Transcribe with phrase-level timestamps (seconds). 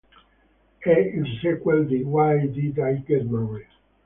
[0.79, 3.67] È il sequel di "Why Did I Get Married?